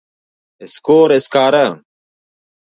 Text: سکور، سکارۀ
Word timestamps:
سکور، 0.73 1.09
سکارۀ 1.25 1.65